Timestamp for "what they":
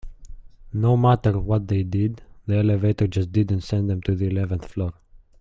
1.37-1.83